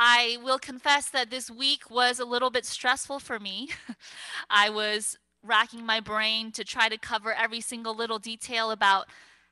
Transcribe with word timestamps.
I 0.00 0.38
will 0.44 0.60
confess 0.60 1.10
that 1.10 1.28
this 1.28 1.50
week 1.50 1.90
was 1.90 2.20
a 2.20 2.24
little 2.24 2.50
bit 2.50 2.64
stressful 2.64 3.18
for 3.18 3.40
me. 3.40 3.70
I 4.48 4.70
was 4.70 5.18
racking 5.42 5.84
my 5.84 5.98
brain 5.98 6.52
to 6.52 6.62
try 6.62 6.88
to 6.88 6.96
cover 6.96 7.32
every 7.32 7.60
single 7.60 7.96
little 7.96 8.20
detail 8.20 8.70
about 8.70 9.06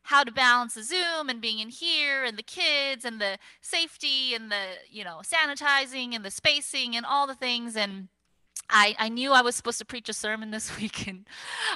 how 0.04 0.22
to 0.22 0.30
balance 0.30 0.74
the 0.74 0.84
Zoom 0.84 1.28
and 1.28 1.40
being 1.40 1.58
in 1.58 1.68
here 1.68 2.22
and 2.22 2.38
the 2.38 2.44
kids 2.44 3.04
and 3.04 3.20
the 3.20 3.38
safety 3.60 4.36
and 4.36 4.52
the, 4.52 4.76
you 4.88 5.02
know, 5.02 5.20
sanitizing 5.24 6.14
and 6.14 6.24
the 6.24 6.30
spacing 6.30 6.94
and 6.94 7.04
all 7.04 7.26
the 7.26 7.34
things. 7.34 7.74
And 7.74 8.06
I, 8.70 8.94
I 9.00 9.08
knew 9.08 9.32
I 9.32 9.42
was 9.42 9.56
supposed 9.56 9.78
to 9.78 9.84
preach 9.84 10.08
a 10.08 10.12
sermon 10.12 10.50
this 10.52 10.78
week 10.78 11.08
and 11.08 11.26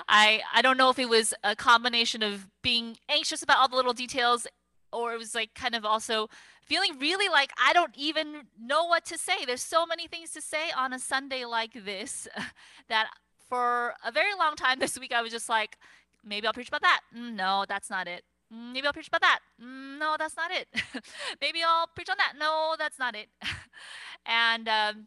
I, 0.09 0.43
I 0.55 0.63
don't 0.63 0.77
know 0.77 0.91
if 0.91 0.99
it 1.01 1.09
was 1.09 1.35
a 1.43 1.57
combination 1.57 2.23
of 2.23 2.47
being 2.63 2.99
anxious 3.09 3.43
about 3.43 3.59
all 3.59 3.69
the 3.69 3.75
little 3.75 3.95
details 3.95 4.47
or 4.93 5.15
it 5.15 5.19
was 5.19 5.35
like 5.35 5.55
kind 5.55 5.75
of 5.75 5.85
also 5.85 6.29
feeling 6.63 6.99
really 6.99 7.29
like 7.29 7.51
I 7.63 7.73
don't 7.73 7.95
even 7.97 8.43
know 8.61 8.85
what 8.85 9.05
to 9.07 9.19
say. 9.19 9.45
There's 9.45 9.63
so 9.63 9.87
many 9.87 10.07
things 10.07 10.31
to 10.33 10.41
say 10.41 10.71
on 10.77 10.93
a 10.93 10.99
Sunday 10.99 11.45
like 11.45 11.73
this 11.85 12.29
that 12.89 13.09
for 13.49 13.95
a 14.05 14.13
very 14.13 14.35
long 14.39 14.57
time 14.57 14.79
this 14.79 14.99
week 14.99 15.13
I 15.13 15.23
was 15.23 15.33
just 15.33 15.49
like, 15.49 15.77
maybe 16.25 16.47
I'll 16.47 16.53
preach 16.53 16.69
about 16.69 16.83
that. 16.83 17.01
Mm, 17.17 17.35
no, 17.35 17.65
that's 17.69 17.91
not 17.91 18.07
it. 18.07 18.23
Mm, 18.53 18.73
maybe 18.73 18.87
I'll 18.87 18.93
preach 18.93 19.09
about 19.09 19.23
that. 19.23 19.41
Mm, 19.63 19.99
no, 19.99 20.17
that's 20.19 20.37
not 20.37 20.51
it. 20.51 20.69
maybe 21.41 21.61
I'll 21.63 21.87
preach 21.95 22.11
on 22.11 22.17
that. 22.19 22.35
No, 22.39 22.75
that's 22.79 22.99
not 22.99 23.15
it. 23.15 23.29
and 24.27 24.69
um, 24.69 25.07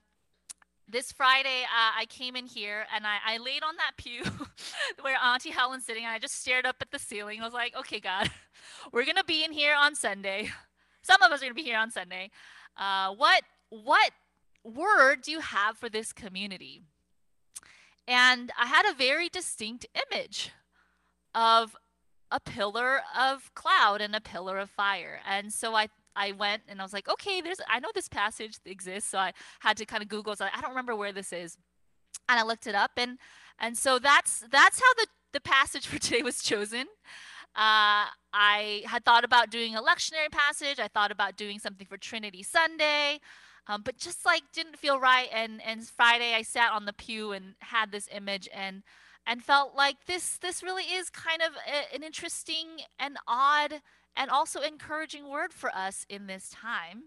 this 0.88 1.12
Friday, 1.12 1.64
uh, 1.64 1.92
I 2.00 2.06
came 2.10 2.36
in 2.36 2.46
here 2.46 2.86
and 2.94 3.06
I, 3.06 3.18
I 3.26 3.38
laid 3.38 3.64
on 3.64 3.76
that 3.78 3.98
pew 3.98 4.24
where 5.02 5.18
Auntie 5.24 5.52
Helen's 5.52 5.86
sitting, 5.86 6.04
and 6.04 6.14
I 6.14 6.20
just 6.20 6.40
stared 6.40 6.66
up 6.66 6.78
at 6.82 6.92
the 6.92 7.00
ceiling. 7.00 7.42
I 7.42 7.46
was 7.46 7.54
like, 7.54 7.76
okay, 7.78 8.00
God, 8.00 8.30
we're 8.92 9.06
gonna 9.06 9.24
be 9.24 9.44
in 9.44 9.52
here 9.52 9.76
on 9.78 9.96
Sunday. 9.96 10.50
Some 11.02 11.22
of 11.22 11.32
us 11.32 11.42
are 11.42 11.46
gonna 11.46 11.54
be 11.54 11.64
here 11.64 11.78
on 11.78 11.92
Sunday. 11.92 12.32
Uh, 12.78 13.14
what 13.14 13.44
what 13.70 14.12
word 14.64 15.22
do 15.22 15.32
you 15.32 15.40
have 15.40 15.78
for 15.78 15.90
this 15.90 16.14
community? 16.14 16.82
And 18.08 18.52
I 18.60 18.68
had 18.68 18.86
a 18.86 18.94
very 18.94 19.30
distinct 19.30 19.86
image 20.12 20.52
of 21.34 21.76
a 22.30 22.40
pillar 22.40 23.02
of 23.18 23.54
cloud 23.54 24.02
and 24.02 24.16
a 24.16 24.22
pillar 24.22 24.58
of 24.58 24.70
fire. 24.70 25.20
And 25.28 25.54
so 25.54 25.76
I 25.76 25.88
I 26.16 26.32
went 26.32 26.64
and 26.68 26.80
I 26.80 26.84
was 26.84 26.94
like, 26.94 27.10
okay, 27.10 27.42
there's 27.42 27.60
I 27.68 27.80
know 27.80 27.90
this 27.94 28.08
passage 28.08 28.58
exists, 28.66 29.10
so 29.10 29.18
I 29.18 29.34
had 29.60 29.78
to 29.78 29.86
kind 29.86 30.04
of 30.04 30.10
Google. 30.10 30.36
So 30.36 30.46
I 30.54 30.62
don't 30.62 30.72
remember 30.72 30.96
where 30.96 31.12
this 31.12 31.34
is, 31.34 31.58
and 32.30 32.40
I 32.40 32.44
looked 32.44 32.68
it 32.68 32.76
up, 32.76 32.92
and 32.98 33.18
and 33.60 33.78
so 33.78 34.00
that's 34.00 34.44
that's 34.52 34.80
how 34.80 34.94
the 34.98 35.08
the 35.34 35.42
passage 35.42 35.88
for 35.88 36.00
today 36.00 36.22
was 36.22 36.42
chosen. 36.42 36.88
Uh, 37.56 38.10
I 38.34 38.82
had 38.86 39.06
thought 39.06 39.24
about 39.24 39.52
doing 39.52 39.76
a 39.76 39.82
lectionary 39.82 40.32
passage. 40.32 40.80
I 40.80 40.88
thought 40.88 41.12
about 41.12 41.38
doing 41.38 41.60
something 41.60 41.86
for 41.86 41.98
Trinity 41.98 42.42
Sunday, 42.42 43.20
um, 43.68 43.84
but 43.84 43.98
just 43.98 44.26
like 44.26 44.44
didn't 44.54 44.78
feel 44.78 45.00
right. 45.00 45.30
And 45.32 45.62
and 45.64 45.84
Friday 45.88 46.34
I 46.34 46.42
sat 46.42 46.72
on 46.72 46.86
the 46.86 46.94
pew 46.94 47.32
and 47.32 47.56
had 47.60 47.92
this 47.92 48.10
image 48.12 48.50
and 48.54 48.84
and 49.26 49.44
felt 49.44 49.76
like 49.76 50.06
this 50.06 50.38
this 50.38 50.64
really 50.64 50.84
is 50.84 51.10
kind 51.10 51.42
of 51.42 51.54
a, 51.68 51.96
an 51.96 52.04
interesting 52.04 52.82
and 53.00 53.18
odd 53.28 53.82
and 54.16 54.30
also 54.30 54.62
encouraging 54.62 55.30
word 55.30 55.54
for 55.54 55.70
us 55.76 56.06
in 56.10 56.28
this 56.28 56.50
time. 56.50 57.06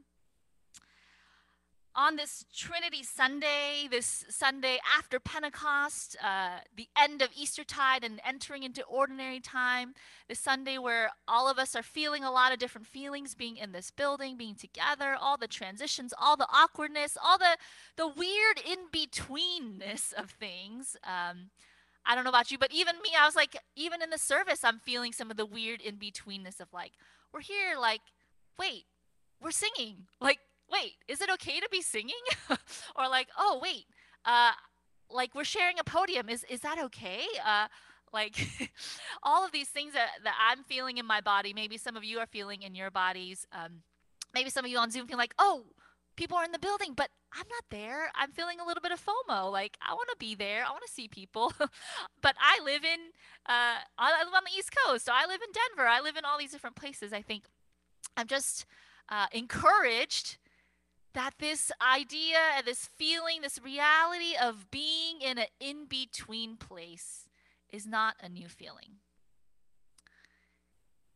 On 1.98 2.16
this 2.16 2.44
Trinity 2.54 3.02
Sunday, 3.02 3.88
this 3.90 4.26
Sunday 4.28 4.78
after 4.98 5.18
Pentecost, 5.18 6.14
uh, 6.22 6.58
the 6.76 6.88
end 6.94 7.22
of 7.22 7.30
Eastertide 7.34 8.04
and 8.04 8.20
entering 8.22 8.64
into 8.64 8.84
ordinary 8.84 9.40
time, 9.40 9.94
this 10.28 10.38
Sunday 10.38 10.76
where 10.76 11.08
all 11.26 11.48
of 11.48 11.58
us 11.58 11.74
are 11.74 11.82
feeling 11.82 12.22
a 12.22 12.30
lot 12.30 12.52
of 12.52 12.58
different 12.58 12.86
feelings, 12.86 13.34
being 13.34 13.56
in 13.56 13.72
this 13.72 13.90
building, 13.90 14.36
being 14.36 14.56
together, 14.56 15.16
all 15.18 15.38
the 15.38 15.48
transitions, 15.48 16.12
all 16.20 16.36
the 16.36 16.48
awkwardness, 16.52 17.16
all 17.24 17.38
the 17.38 17.56
the 17.96 18.06
weird 18.06 18.60
in 18.62 18.88
betweenness 18.92 20.12
of 20.12 20.30
things. 20.32 20.98
Um, 21.02 21.48
I 22.06 22.14
don't 22.14 22.24
know 22.24 22.30
about 22.30 22.50
you, 22.50 22.58
but 22.58 22.72
even 22.72 22.96
me, 23.02 23.10
I 23.18 23.26
was 23.26 23.34
like, 23.34 23.56
even 23.74 24.02
in 24.02 24.10
the 24.10 24.18
service, 24.18 24.60
I'm 24.62 24.78
feeling 24.78 25.12
some 25.12 25.30
of 25.30 25.36
the 25.36 25.46
weird 25.46 25.80
in 25.80 25.96
betweenness 25.96 26.60
of 26.60 26.72
like, 26.72 26.92
we're 27.32 27.40
here, 27.40 27.76
like, 27.78 28.00
wait, 28.58 28.84
we're 29.40 29.50
singing. 29.50 30.06
Like, 30.20 30.38
wait, 30.70 30.94
is 31.08 31.20
it 31.20 31.30
okay 31.30 31.60
to 31.60 31.68
be 31.70 31.82
singing? 31.82 32.14
or 32.96 33.08
like, 33.08 33.28
oh, 33.38 33.58
wait, 33.62 33.86
uh, 34.24 34.52
like 35.10 35.34
we're 35.34 35.44
sharing 35.44 35.78
a 35.78 35.84
podium. 35.84 36.28
Is 36.28 36.44
is 36.48 36.60
that 36.60 36.78
okay? 36.78 37.24
Uh, 37.44 37.68
like 38.12 38.36
all 39.22 39.44
of 39.44 39.52
these 39.52 39.68
things 39.68 39.92
that, 39.92 40.08
that 40.24 40.34
I'm 40.40 40.64
feeling 40.64 40.98
in 40.98 41.06
my 41.06 41.20
body, 41.20 41.52
maybe 41.52 41.76
some 41.76 41.96
of 41.96 42.04
you 42.04 42.18
are 42.18 42.26
feeling 42.26 42.62
in 42.62 42.74
your 42.74 42.90
bodies. 42.90 43.46
Um, 43.52 43.82
maybe 44.34 44.50
some 44.50 44.64
of 44.64 44.70
you 44.70 44.78
on 44.78 44.90
Zoom 44.90 45.06
feel 45.06 45.18
like, 45.18 45.34
oh, 45.38 45.64
people 46.16 46.36
are 46.36 46.44
in 46.44 46.52
the 46.52 46.58
building, 46.58 46.92
but 46.94 47.10
I'm 47.32 47.46
not 47.48 47.64
there. 47.70 48.10
I'm 48.14 48.32
feeling 48.32 48.58
a 48.60 48.66
little 48.66 48.80
bit 48.80 48.92
of 48.92 49.04
FOMO. 49.04 49.52
Like 49.52 49.76
I 49.86 49.94
want 49.94 50.08
to 50.10 50.16
be 50.18 50.34
there. 50.34 50.64
I 50.64 50.70
want 50.70 50.82
to 50.86 50.92
see 50.92 51.08
people, 51.08 51.52
but 52.22 52.36
I 52.40 52.60
live 52.64 52.84
in 52.84 53.00
uh, 53.46 53.80
I 53.98 54.24
live 54.24 54.34
on 54.34 54.42
the 54.44 54.58
East 54.58 54.74
Coast. 54.74 55.04
So 55.04 55.12
I 55.14 55.26
live 55.26 55.40
in 55.42 55.52
Denver. 55.52 55.88
I 55.88 56.00
live 56.00 56.16
in 56.16 56.24
all 56.24 56.38
these 56.38 56.52
different 56.52 56.76
places. 56.76 57.12
I 57.12 57.22
think 57.22 57.44
I'm 58.16 58.26
just 58.26 58.66
uh, 59.08 59.26
encouraged 59.32 60.38
that 61.14 61.32
this 61.38 61.72
idea, 61.80 62.38
this 62.64 62.86
feeling, 62.96 63.40
this 63.40 63.58
reality 63.62 64.34
of 64.40 64.70
being 64.70 65.20
in 65.22 65.38
an 65.38 65.46
in 65.60 65.86
between 65.86 66.56
place 66.56 67.26
is 67.70 67.86
not 67.86 68.16
a 68.22 68.28
new 68.28 68.48
feeling. 68.48 69.00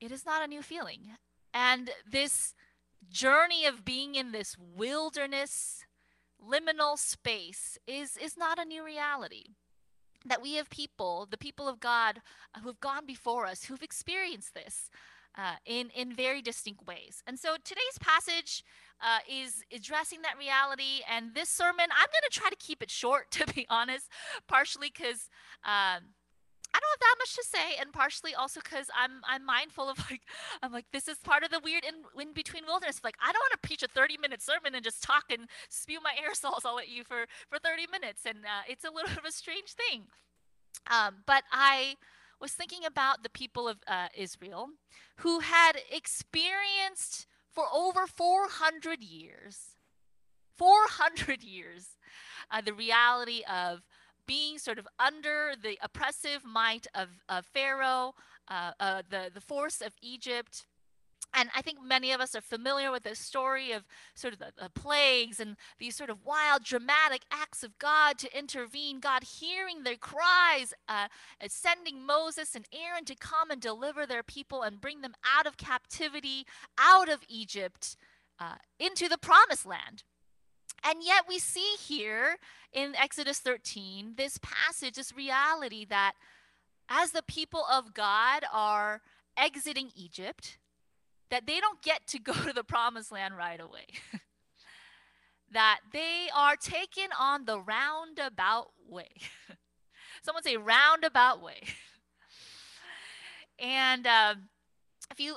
It 0.00 0.10
is 0.10 0.24
not 0.24 0.42
a 0.42 0.46
new 0.46 0.62
feeling. 0.62 1.16
And 1.52 1.90
this 2.10 2.54
journey 3.08 3.64
of 3.66 3.84
being 3.84 4.14
in 4.14 4.32
this 4.32 4.56
wilderness, 4.58 5.84
liminal 6.42 6.98
space 6.98 7.78
is, 7.86 8.16
is 8.16 8.36
not 8.36 8.58
a 8.58 8.64
new 8.64 8.84
reality. 8.84 9.54
That 10.26 10.42
we 10.42 10.54
have 10.54 10.68
people, 10.68 11.26
the 11.30 11.38
people 11.38 11.66
of 11.66 11.80
God, 11.80 12.20
who 12.60 12.68
have 12.68 12.80
gone 12.80 13.06
before 13.06 13.46
us, 13.46 13.64
who've 13.64 13.82
experienced 13.82 14.52
this 14.52 14.90
uh, 15.36 15.54
in, 15.64 15.90
in 15.90 16.12
very 16.12 16.42
distinct 16.42 16.86
ways. 16.86 17.22
And 17.26 17.38
so 17.38 17.56
today's 17.64 17.98
passage 18.00 18.62
uh, 19.00 19.20
is 19.28 19.62
addressing 19.74 20.22
that 20.22 20.38
reality. 20.38 21.00
And 21.10 21.34
this 21.34 21.48
sermon, 21.48 21.86
I'm 21.90 22.08
going 22.12 22.30
to 22.30 22.38
try 22.38 22.50
to 22.50 22.56
keep 22.56 22.82
it 22.82 22.90
short, 22.90 23.30
to 23.32 23.46
be 23.52 23.66
honest, 23.68 24.08
partially 24.46 24.92
because. 24.94 25.28
Um, 25.64 26.14
I 26.72 26.78
don't 26.78 26.92
have 26.92 27.00
that 27.00 27.16
much 27.18 27.34
to 27.34 27.44
say, 27.44 27.76
and 27.80 27.92
partially 27.92 28.34
also 28.34 28.60
because 28.60 28.86
I'm 28.96 29.22
I'm 29.28 29.44
mindful 29.44 29.88
of 29.88 29.98
like 30.10 30.22
I'm 30.62 30.72
like 30.72 30.86
this 30.92 31.08
is 31.08 31.18
part 31.18 31.42
of 31.42 31.50
the 31.50 31.60
weird 31.62 31.84
in, 31.84 31.94
in 32.20 32.32
between 32.32 32.64
wilderness. 32.66 33.00
Like 33.02 33.16
I 33.20 33.32
don't 33.32 33.42
want 33.42 33.60
to 33.60 33.66
preach 33.66 33.82
a 33.82 33.88
30 33.88 34.18
minute 34.18 34.42
sermon 34.42 34.74
and 34.74 34.84
just 34.84 35.02
talk 35.02 35.24
and 35.30 35.48
spew 35.68 35.98
my 36.02 36.12
aerosols 36.22 36.64
all 36.64 36.78
at 36.78 36.88
you 36.88 37.04
for 37.04 37.26
for 37.48 37.58
30 37.58 37.86
minutes, 37.90 38.22
and 38.26 38.38
uh, 38.44 38.62
it's 38.68 38.84
a 38.84 38.90
little 38.90 39.08
bit 39.08 39.18
of 39.22 39.24
a 39.24 39.32
strange 39.32 39.72
thing. 39.72 40.04
Um, 40.90 41.16
but 41.26 41.44
I 41.52 41.96
was 42.40 42.52
thinking 42.52 42.84
about 42.86 43.22
the 43.22 43.28
people 43.28 43.68
of 43.68 43.78
uh, 43.86 44.08
Israel 44.16 44.68
who 45.16 45.40
had 45.40 45.72
experienced 45.90 47.26
for 47.52 47.64
over 47.72 48.06
400 48.06 49.02
years, 49.02 49.76
400 50.56 51.42
years, 51.42 51.96
uh, 52.50 52.60
the 52.60 52.72
reality 52.72 53.42
of 53.50 53.82
being 54.30 54.58
sort 54.58 54.78
of 54.78 54.86
under 55.00 55.54
the 55.60 55.76
oppressive 55.82 56.44
might 56.44 56.86
of, 56.94 57.08
of 57.28 57.44
Pharaoh, 57.46 58.14
uh, 58.46 58.70
uh, 58.78 59.02
the, 59.10 59.28
the 59.34 59.40
force 59.40 59.80
of 59.80 59.92
Egypt. 60.00 60.66
And 61.34 61.50
I 61.52 61.62
think 61.62 61.78
many 61.82 62.12
of 62.12 62.20
us 62.20 62.36
are 62.36 62.40
familiar 62.40 62.92
with 62.92 63.02
the 63.02 63.16
story 63.16 63.72
of 63.72 63.82
sort 64.14 64.32
of 64.32 64.38
the, 64.38 64.52
the, 64.56 64.70
plagues 64.70 65.40
and 65.40 65.56
these 65.80 65.96
sort 65.96 66.10
of 66.10 66.24
wild, 66.24 66.62
dramatic 66.62 67.22
acts 67.32 67.64
of 67.64 67.76
God 67.78 68.18
to 68.18 68.38
intervene, 68.38 69.00
God 69.00 69.24
hearing 69.24 69.82
their 69.82 69.96
cries, 69.96 70.74
uh, 70.86 71.08
sending 71.48 72.06
Moses 72.06 72.54
and 72.54 72.66
Aaron 72.72 73.04
to 73.06 73.16
come 73.16 73.50
and 73.50 73.60
deliver 73.60 74.06
their 74.06 74.22
people 74.22 74.62
and 74.62 74.80
bring 74.80 75.00
them 75.00 75.14
out 75.24 75.48
of 75.48 75.56
captivity, 75.56 76.46
out 76.78 77.08
of 77.08 77.24
Egypt, 77.28 77.96
uh, 78.38 78.58
into 78.78 79.08
the 79.08 79.18
promised 79.18 79.66
land. 79.66 80.04
And 80.84 81.02
yet 81.02 81.24
we 81.28 81.38
see 81.38 81.74
here 81.78 82.36
in 82.72 82.94
Exodus 82.94 83.38
13 83.38 84.14
this 84.16 84.38
passage, 84.38 84.94
this 84.94 85.14
reality 85.14 85.84
that 85.86 86.14
as 86.88 87.12
the 87.12 87.22
people 87.22 87.64
of 87.70 87.94
God 87.94 88.44
are 88.52 89.02
exiting 89.36 89.90
Egypt, 89.94 90.58
that 91.30 91.46
they 91.46 91.60
don't 91.60 91.82
get 91.82 92.06
to 92.08 92.18
go 92.20 92.32
to 92.32 92.52
the 92.52 92.64
promised 92.64 93.12
land 93.12 93.36
right 93.36 93.60
away. 93.60 93.86
that 95.52 95.80
they 95.92 96.28
are 96.34 96.56
taken 96.56 97.08
on 97.18 97.44
the 97.44 97.60
roundabout 97.60 98.70
way. 98.88 99.08
Someone 100.22 100.42
say 100.42 100.56
roundabout 100.56 101.42
way. 101.42 101.60
and 103.58 104.06
uh, 104.06 104.34
if 105.10 105.18
you, 105.18 105.36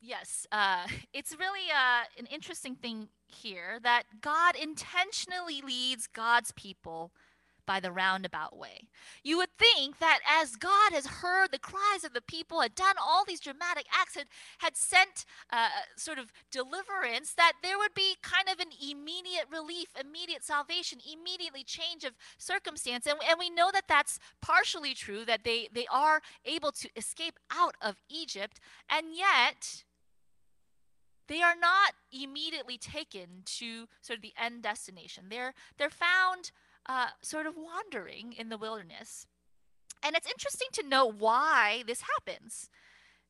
yes, 0.00 0.46
uh, 0.52 0.86
it's 1.12 1.36
really 1.38 1.70
uh, 1.70 2.04
an 2.18 2.26
interesting 2.26 2.74
thing 2.74 3.08
here 3.34 3.78
that 3.82 4.04
God 4.20 4.56
intentionally 4.56 5.60
leads 5.60 6.06
God's 6.06 6.52
people 6.52 7.12
by 7.66 7.80
the 7.80 7.92
roundabout 7.92 8.56
way. 8.56 8.88
You 9.22 9.36
would 9.38 9.56
think 9.58 9.98
that 9.98 10.20
as 10.28 10.56
God 10.56 10.92
has 10.92 11.06
heard 11.06 11.52
the 11.52 11.58
cries 11.58 12.04
of 12.04 12.12
the 12.12 12.20
people, 12.20 12.60
had 12.60 12.74
done 12.74 12.96
all 13.00 13.24
these 13.24 13.40
dramatic 13.40 13.86
acts, 13.92 14.16
had, 14.16 14.26
had 14.58 14.76
sent 14.76 15.24
uh, 15.50 15.68
sort 15.96 16.18
of 16.18 16.32
deliverance, 16.50 17.34
that 17.34 17.52
there 17.62 17.78
would 17.78 17.94
be 17.94 18.16
kind 18.22 18.48
of 18.48 18.58
an 18.58 18.72
immediate 18.82 19.46
relief, 19.50 19.88
immediate 19.98 20.44
salvation, 20.44 20.98
immediately 21.10 21.62
change 21.62 22.04
of 22.04 22.14
circumstance. 22.36 23.06
And, 23.06 23.18
and 23.28 23.38
we 23.38 23.50
know 23.50 23.70
that 23.72 23.84
that's 23.88 24.18
partially 24.40 24.94
true, 24.94 25.24
that 25.24 25.44
they, 25.44 25.68
they 25.72 25.86
are 25.86 26.20
able 26.44 26.72
to 26.72 26.88
escape 26.96 27.38
out 27.50 27.76
of 27.80 27.96
Egypt, 28.08 28.58
and 28.90 29.06
yet 29.14 29.84
they 31.28 31.42
are 31.42 31.54
not 31.58 31.92
immediately 32.12 32.78
taken 32.78 33.42
to 33.44 33.86
sort 34.00 34.18
of 34.18 34.22
the 34.22 34.34
end 34.40 34.62
destination. 34.62 35.24
They're, 35.28 35.54
they're 35.78 35.90
found 35.90 36.50
uh, 36.86 37.08
sort 37.20 37.46
of 37.46 37.54
wandering 37.56 38.32
in 38.32 38.48
the 38.48 38.58
wilderness. 38.58 39.26
And 40.02 40.16
it's 40.16 40.26
interesting 40.26 40.68
to 40.72 40.88
know 40.88 41.06
why 41.06 41.84
this 41.86 42.02
happens. 42.02 42.68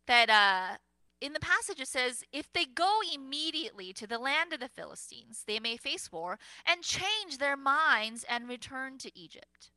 That 0.06 0.30
uh, 0.30 0.76
in 1.20 1.32
the 1.32 1.40
passage 1.40 1.80
it 1.80 1.88
says, 1.88 2.24
if 2.32 2.52
they 2.52 2.64
go 2.64 3.00
immediately 3.14 3.92
to 3.92 4.06
the 4.06 4.18
land 4.18 4.52
of 4.52 4.60
the 4.60 4.68
Philistines, 4.68 5.44
they 5.46 5.60
may 5.60 5.76
face 5.76 6.10
war 6.10 6.38
and 6.66 6.82
change 6.82 7.38
their 7.38 7.56
minds 7.56 8.24
and 8.28 8.48
return 8.48 8.98
to 8.98 9.16
Egypt. 9.18 9.70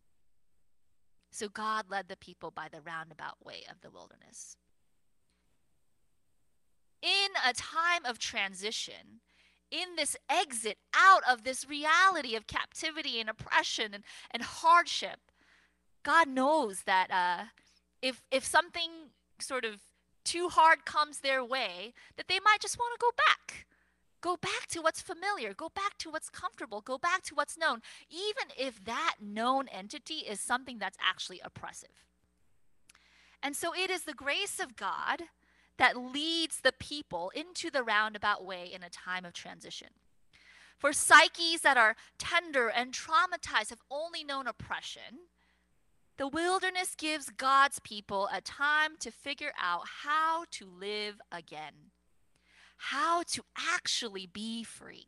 So 1.32 1.50
God 1.50 1.86
led 1.90 2.08
the 2.08 2.16
people 2.16 2.50
by 2.50 2.68
the 2.72 2.82
roundabout 2.82 3.46
way 3.46 3.64
of 3.70 3.82
the 3.82 3.92
wilderness. 3.92 4.56
A 7.48 7.54
time 7.54 8.04
of 8.06 8.18
transition, 8.18 9.22
in 9.70 9.96
this 9.96 10.16
exit 10.30 10.78
out 10.96 11.22
of 11.30 11.44
this 11.44 11.68
reality 11.68 12.36
of 12.36 12.48
captivity 12.48 13.20
and 13.20 13.30
oppression 13.30 13.94
and, 13.94 14.04
and 14.32 14.42
hardship, 14.42 15.20
God 16.04 16.28
knows 16.28 16.84
that 16.86 17.12
uh, 17.12 17.46
if 18.02 18.24
if 18.32 18.46
something 18.46 18.90
sort 19.40 19.66
of 19.66 19.82
too 20.24 20.50
hard 20.50 20.86
comes 20.86 21.20
their 21.20 21.44
way, 21.44 21.94
that 22.18 22.28
they 22.28 22.40
might 22.44 22.62
just 22.62 22.80
want 22.80 23.00
to 23.00 23.04
go 23.04 23.12
back. 23.16 23.68
Go 24.22 24.38
back 24.38 24.66
to 24.70 24.82
what's 24.82 25.02
familiar. 25.02 25.54
Go 25.54 25.70
back 25.70 26.00
to 26.00 26.10
what's 26.10 26.30
comfortable. 26.30 26.82
Go 26.82 26.98
back 26.98 27.22
to 27.24 27.36
what's 27.36 27.58
known, 27.58 27.82
even 28.10 28.48
if 28.58 28.84
that 28.86 29.16
known 29.22 29.68
entity 29.68 30.26
is 30.28 30.40
something 30.40 30.80
that's 30.80 30.98
actually 31.00 31.42
oppressive. 31.44 32.06
And 33.44 33.56
so 33.56 33.72
it 33.76 33.92
is 33.92 34.04
the 34.04 34.14
grace 34.14 34.60
of 34.60 34.76
God 34.76 35.22
that 35.78 35.98
leads 35.98 36.62
the 36.62 36.74
people 36.80 37.32
into 37.36 37.70
the 37.70 37.84
roundabout 37.84 38.46
way 38.46 38.70
in 38.74 38.84
a 38.84 38.90
time 38.90 39.26
of 39.26 39.34
transition. 39.34 39.90
For 40.78 40.94
psyches 40.94 41.62
that 41.62 41.78
are 41.78 41.96
tender 42.18 42.68
and 42.68 42.94
traumatized 42.94 43.70
have 43.70 43.82
only 43.90 44.24
known 44.24 44.48
oppression, 44.48 45.30
the 46.18 46.28
wilderness 46.28 46.96
gives 46.98 47.30
God's 47.30 47.80
people 47.80 48.30
a 48.34 48.42
time 48.42 48.96
to 49.00 49.12
figure 49.12 49.52
out 49.62 49.84
how 50.04 50.46
to 50.52 50.66
live 50.66 51.20
again, 51.32 51.92
how 52.78 53.24
to 53.32 53.44
actually 53.58 54.26
be 54.26 54.64
free. 54.64 55.08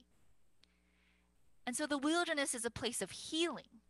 And 1.66 1.76
so 1.76 1.86
the 1.86 1.98
wilderness 1.98 2.54
is 2.54 2.66
a 2.66 2.70
place 2.70 3.02
of 3.02 3.12
healing 3.12 3.82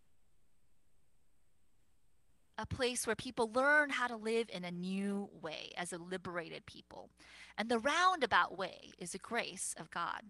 a 2.58 2.66
place 2.66 3.06
where 3.06 3.16
people 3.16 3.52
learn 3.54 3.92
how 3.92 4.08
to 4.08 4.16
live 4.16 4.50
in 4.52 4.64
a 4.64 4.72
new 4.72 5.30
way 5.42 5.72
as 5.78 5.94
a 5.94 5.98
liberated 5.98 6.66
people. 6.66 7.10
And 7.58 7.70
the 7.70 7.80
roundabout 7.80 8.58
way 8.58 8.92
is 8.98 9.14
a 9.14 9.20
grace 9.20 9.76
of 9.80 9.92
God. 9.92 10.22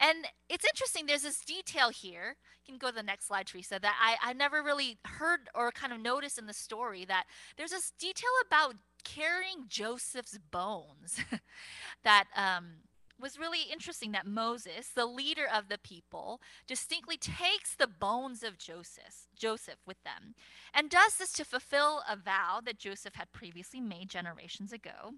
And 0.00 0.26
it's 0.48 0.64
interesting, 0.64 1.06
there's 1.06 1.22
this 1.22 1.44
detail 1.44 1.90
here. 1.90 2.36
You 2.64 2.72
can 2.72 2.78
go 2.78 2.88
to 2.88 2.94
the 2.94 3.02
next 3.02 3.28
slide, 3.28 3.46
Teresa, 3.46 3.78
that 3.80 3.96
I, 4.00 4.30
I 4.30 4.32
never 4.32 4.62
really 4.62 4.98
heard 5.04 5.48
or 5.54 5.70
kind 5.70 5.92
of 5.92 6.00
noticed 6.00 6.38
in 6.38 6.46
the 6.46 6.52
story 6.52 7.04
that 7.04 7.24
there's 7.56 7.70
this 7.70 7.92
detail 7.98 8.30
about 8.46 8.74
carrying 9.04 9.66
Joseph's 9.68 10.38
bones 10.50 11.20
that 12.04 12.24
um, 12.36 12.78
was 13.22 13.38
really 13.38 13.62
interesting 13.72 14.12
that 14.12 14.26
Moses, 14.26 14.88
the 14.88 15.06
leader 15.06 15.46
of 15.52 15.68
the 15.68 15.78
people, 15.78 16.40
distinctly 16.66 17.16
takes 17.16 17.74
the 17.74 17.86
bones 17.86 18.42
of 18.42 18.58
Joseph, 18.58 19.28
Joseph 19.34 19.78
with 19.86 20.02
them, 20.02 20.34
and 20.74 20.90
does 20.90 21.16
this 21.16 21.32
to 21.34 21.44
fulfill 21.44 22.02
a 22.08 22.16
vow 22.16 22.60
that 22.64 22.78
Joseph 22.78 23.14
had 23.14 23.32
previously 23.32 23.80
made 23.80 24.10
generations 24.10 24.72
ago. 24.72 25.14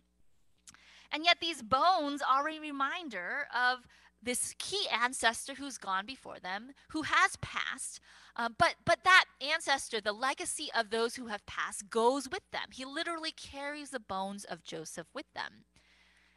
And 1.11 1.25
yet 1.25 1.39
these 1.41 1.63
bones 1.63 2.23
are 2.29 2.49
a 2.49 2.61
reminder 2.61 3.47
of 3.55 3.87
this 4.23 4.55
key 4.59 4.87
ancestor 4.91 5.55
who's 5.55 5.79
gone 5.79 6.07
before 6.07 6.39
them, 6.39 6.73
who 6.89 7.03
has 7.03 7.37
passed, 7.37 8.01
uh, 8.37 8.49
but 8.57 8.75
but 8.85 9.05
that 9.05 9.25
ancestor, 9.41 10.01
the 10.01 10.13
legacy 10.13 10.69
of 10.75 10.91
those 10.91 11.17
who 11.17 11.27
have 11.27 11.45
passed, 11.47 11.91
goes 11.91 12.29
with 12.29 12.43
them. 12.51 12.69
He 12.73 12.85
literally 12.85 13.33
carries 13.33 13.91
the 13.91 14.01
bones 14.01 14.45
of 14.45 14.65
Joseph 14.65 15.07
with 15.15 15.27
them. 15.35 15.65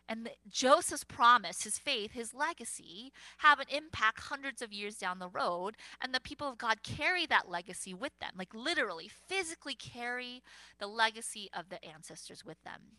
And 0.09 0.25
the, 0.25 0.31
Joseph's 0.49 1.03
promise, 1.03 1.63
his 1.63 1.77
faith, 1.77 2.11
his 2.11 2.33
legacy 2.33 3.11
have 3.39 3.59
an 3.59 3.67
impact 3.69 4.21
hundreds 4.21 4.61
of 4.61 4.71
years 4.71 4.95
down 4.97 5.19
the 5.19 5.27
road. 5.27 5.75
And 6.01 6.13
the 6.13 6.21
people 6.21 6.47
of 6.47 6.57
God 6.57 6.83
carry 6.83 7.25
that 7.25 7.49
legacy 7.49 7.93
with 7.93 8.17
them, 8.19 8.31
like 8.37 8.53
literally, 8.53 9.09
physically 9.09 9.75
carry 9.75 10.43
the 10.79 10.87
legacy 10.87 11.49
of 11.53 11.69
the 11.69 11.83
ancestors 11.83 12.45
with 12.45 12.61
them. 12.63 12.97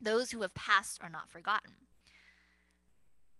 Those 0.00 0.30
who 0.30 0.42
have 0.42 0.54
passed 0.54 1.00
are 1.02 1.08
not 1.08 1.30
forgotten. 1.30 1.72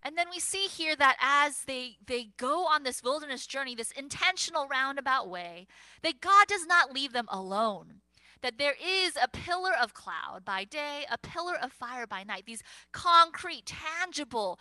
And 0.03 0.19
then 0.19 0.27
we 0.31 0.39
see 0.39 0.67
here 0.67 0.95
that 0.97 1.17
as 1.21 1.63
they, 1.67 1.97
they 2.07 2.29
go 2.37 2.67
on 2.67 2.83
this 2.83 3.03
wilderness 3.03 3.47
journey, 3.47 3.75
this 3.75 3.91
intentional 3.91 4.69
roundabout 4.69 5.29
way, 5.29 5.67
that 6.03 6.21
God 6.21 6.47
does 6.47 6.67
not 6.67 6.93
leave 6.93 7.15
them 7.15 7.27
alone 7.31 8.03
that 8.45 8.59
there 8.59 8.75
is 8.75 9.17
a 9.17 9.27
pillar 9.27 9.73
of 9.83 9.95
cloud 9.95 10.45
by 10.45 10.65
day, 10.65 11.07
a 11.11 11.17
pillar 11.17 11.55
of 11.57 11.73
fire 11.73 12.07
by 12.07 12.23
night, 12.23 12.45
these 12.45 12.63
concrete, 12.93 13.65
tangible, 13.65 14.61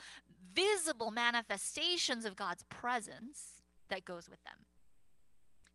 visible 0.56 1.12
manifestations 1.12 2.24
of 2.24 2.38
God's 2.38 2.63
presence 2.69 3.62
that 3.89 4.06
goes 4.06 4.30
with 4.30 4.41
them. 4.44 4.65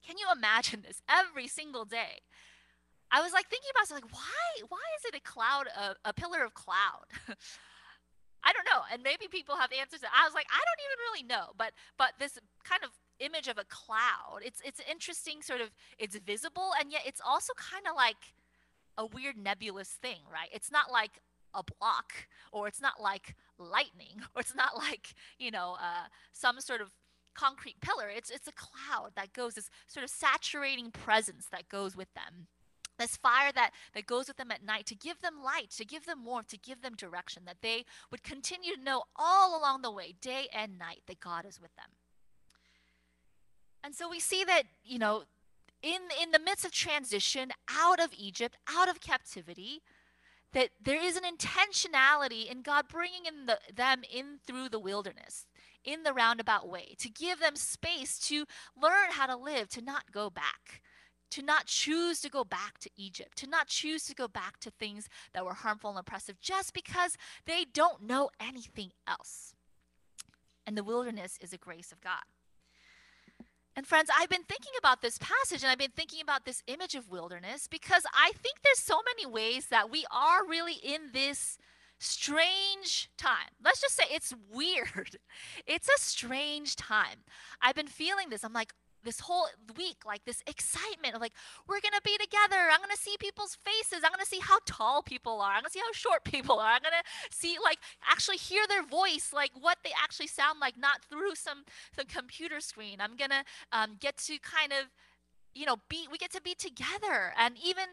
Can 0.07 0.17
you 0.17 0.27
imagine 0.35 0.81
this 0.89 1.03
every 1.07 1.47
single 1.47 1.85
day? 1.85 2.23
I 3.11 3.21
was 3.21 3.35
like 3.35 3.49
thinking 3.49 3.69
about 3.75 3.91
it, 3.91 3.95
like 4.03 4.11
why 4.11 4.67
why 4.69 4.79
is 4.99 5.05
it 5.13 5.15
a 5.15 5.21
cloud 5.21 5.67
a, 5.67 5.95
a 6.09 6.15
pillar 6.15 6.43
of 6.43 6.55
cloud? 6.55 7.05
I 8.45 8.53
don't 8.53 8.65
know. 8.65 8.83
And 8.93 9.03
maybe 9.03 9.27
people 9.29 9.57
have 9.57 9.71
answers. 9.73 10.01
I 10.05 10.25
was 10.25 10.35
like, 10.35 10.47
I 10.51 10.61
don't 10.63 10.83
even 10.87 10.99
really 11.11 11.25
know. 11.27 11.53
But 11.57 11.73
but 11.97 12.13
this 12.19 12.39
kind 12.65 12.83
of 12.85 12.91
image 13.21 13.49
of 13.49 13.59
a 13.59 13.65
cloud. 13.65 14.41
It's 14.43 14.61
it's 14.65 14.81
interesting 14.91 15.43
sort 15.43 15.61
of 15.61 15.71
it's 15.99 16.17
visible 16.19 16.71
and 16.81 16.93
yet 16.93 17.03
it's 17.07 17.21
also 17.25 17.53
kind 17.57 17.85
of 17.89 17.97
like 17.97 18.35
a 18.97 19.07
weird 19.07 19.37
nebulous 19.37 19.91
thing, 19.91 20.19
right? 20.33 20.49
It's 20.53 20.71
not 20.71 20.91
like 20.91 21.21
a 21.55 21.63
block 21.63 22.13
or 22.53 22.69
it's 22.69 22.81
not 22.81 23.01
like 23.01 23.35
lightning 23.59 24.23
or 24.35 24.41
it's 24.41 24.55
not 24.55 24.77
like, 24.77 25.15
you 25.39 25.51
know, 25.51 25.77
uh, 25.81 26.07
some 26.33 26.61
sort 26.61 26.81
of 26.81 26.93
concrete 27.35 27.81
pillar. 27.81 28.09
It's 28.09 28.31
it's 28.31 28.49
a 28.49 28.53
cloud 28.53 29.13
that 29.17 29.33
goes 29.33 29.55
this 29.55 29.71
sort 29.87 30.05
of 30.05 30.11
saturating 30.11 30.91
presence 30.91 31.47
that 31.53 31.69
goes 31.69 31.97
with 31.97 32.13
them. 32.15 32.49
This 32.99 33.17
fire 33.17 33.53
that, 33.53 33.71
that 33.95 34.07
goes 34.07 34.29
with 34.29 34.37
them 34.37 34.51
at 34.51 34.65
night 34.65 34.87
to 34.87 34.95
give 34.95 35.21
them 35.21 35.43
light, 35.43 35.71
to 35.77 35.85
give 35.85 36.05
them 36.05 36.25
warmth, 36.25 36.49
to 36.49 36.59
give 36.59 36.83
them 36.83 36.95
direction, 36.97 37.45
that 37.47 37.63
they 37.63 37.85
would 38.11 38.23
continue 38.23 38.75
to 38.75 38.83
know 38.83 39.05
all 39.17 39.59
along 39.59 39.83
the 39.83 39.91
way, 39.91 40.15
day 40.21 40.49
and 40.53 40.79
night, 40.79 41.03
that 41.07 41.21
God 41.21 41.47
is 41.47 41.61
with 41.61 41.75
them. 41.77 41.91
And 43.85 43.95
so 43.95 44.09
we 44.09 44.19
see 44.19 44.45
that, 44.45 44.65
you 44.85 44.99
know, 44.99 45.23
in, 45.83 46.01
in 46.21 46.33
the 46.33 46.41
midst 46.41 46.65
of 46.65 46.73
transition 46.73 47.51
out 47.71 48.01
of 48.01 48.11
Egypt, 48.17 48.57
out 48.69 48.89
of 48.89 49.01
captivity, 49.01 49.81
that 50.53 50.71
there 50.83 51.03
is 51.03 51.17
an 51.17 51.23
intentionality 51.25 52.51
in 52.51 52.63
God 52.63 52.87
bringing 52.89 53.27
in 53.27 53.47
the, 53.47 53.59
them 53.75 54.03
in 54.13 54.39
through 54.47 54.71
the 54.71 54.79
wilderness, 54.79 55.47
in 55.85 56.03
the 56.03 56.13
roundabout 56.13 56.69
way, 56.69 56.95
to 56.99 57.09
give 57.09 57.39
them 57.39 57.55
space 57.55 58.19
to 58.19 58.47
learn 58.81 59.11
how 59.13 59.27
to 59.27 59.37
live, 59.37 59.69
to 59.69 59.83
not 59.83 60.11
go 60.11 60.31
back, 60.31 60.83
to 61.31 61.43
not 61.43 61.67
choose 61.67 62.21
to 62.21 62.31
go 62.31 62.45
back 62.45 62.79
to 62.79 62.91
Egypt, 62.97 63.37
to 63.39 63.47
not 63.47 63.69
choose 63.69 64.05
to 64.07 64.15
go 64.15 64.29
back 64.29 64.59
to 64.61 64.71
things 64.71 65.09
that 65.33 65.45
were 65.45 65.55
harmful 65.55 65.91
and 65.91 65.99
oppressive 65.99 66.41
just 66.41 66.75
because 66.75 67.17
they 67.47 67.65
don't 67.73 68.03
know 68.03 68.31
anything 68.41 68.93
else. 69.07 69.55
And 70.67 70.77
the 70.77 70.85
wilderness 70.85 71.39
is 71.41 71.53
a 71.53 71.59
grace 71.59 71.93
of 71.93 72.01
God. 72.01 72.23
And 73.79 73.87
friends, 73.87 74.11
I've 74.19 74.29
been 74.29 74.43
thinking 74.43 74.73
about 74.77 75.03
this 75.03 75.19
passage 75.19 75.63
and 75.63 75.71
I've 75.71 75.79
been 75.79 75.93
thinking 75.95 76.21
about 76.21 76.45
this 76.45 76.65
image 76.67 76.97
of 76.97 77.11
wilderness 77.11 77.69
because 77.69 78.03
I 78.13 78.33
think 78.35 78.57
there's 78.63 78.81
so 78.81 78.99
many 79.07 79.25
ways 79.25 79.67
that 79.67 79.89
we 79.89 80.05
are 80.11 80.45
really 80.45 80.75
in 80.83 81.13
this 81.13 81.59
strange 82.01 83.09
time. 83.17 83.55
Let's 83.65 83.81
just 83.81 83.95
say 83.95 84.05
it's 84.11 84.35
weird. 84.53 85.19
It's 85.67 85.89
a 85.89 86.01
strange 86.01 86.75
time. 86.75 87.19
I've 87.63 87.77
been 87.77 87.87
feeling 87.87 88.31
this. 88.31 88.45
I'm 88.45 88.53
like, 88.53 88.73
this 89.09 89.21
whole 89.21 89.47
week 89.79 90.05
like 90.05 90.23
this 90.27 90.43
excitement 90.47 91.15
of 91.15 91.21
like 91.23 91.33
we're 91.67 91.81
gonna 91.81 92.05
be 92.05 92.15
together. 92.19 92.61
I'm 92.71 92.81
gonna 92.81 92.95
see 92.95 93.17
people's 93.19 93.57
faces. 93.65 94.05
I'm 94.05 94.13
gonna 94.13 94.27
see 94.27 94.41
how 94.41 94.59
tall 94.67 95.03
people 95.03 95.41
are. 95.41 95.53
I'm 95.53 95.63
gonna 95.63 95.71
see 95.71 95.81
how 95.81 95.93
short 95.93 96.25
people 96.35 96.59
are. 96.61 96.73
I'm 96.73 96.83
gonna 96.83 97.09
see 97.31 97.57
like 97.65 97.79
actually 98.07 98.37
hear 98.37 98.67
their 98.69 98.85
voice 98.85 99.33
like 99.33 99.53
what 99.59 99.79
they 99.83 99.93
actually 100.03 100.27
sound 100.27 100.61
like 100.61 100.77
not 100.77 101.03
through 101.09 101.35
some 101.37 101.65
some 101.97 102.05
computer 102.05 102.61
screen. 102.61 102.99
I'm 103.01 103.17
gonna 103.17 103.45
um, 103.73 103.97
get 103.99 104.19
to 104.29 104.39
kind 104.41 104.73
of 104.73 104.93
you 105.55 105.65
know 105.65 105.77
be 105.89 106.07
we 106.13 106.19
get 106.19 106.33
to 106.33 106.43
be 106.43 106.55
together. 106.55 107.33
And 107.39 107.57
even 107.65 107.87